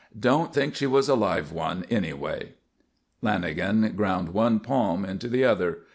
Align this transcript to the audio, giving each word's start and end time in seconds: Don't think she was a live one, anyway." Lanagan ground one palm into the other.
Don't 0.19 0.51
think 0.51 0.73
she 0.73 0.87
was 0.87 1.07
a 1.09 1.13
live 1.13 1.51
one, 1.51 1.85
anyway." 1.91 2.53
Lanagan 3.21 3.95
ground 3.95 4.29
one 4.29 4.59
palm 4.59 5.05
into 5.05 5.27
the 5.27 5.43
other. 5.43 5.83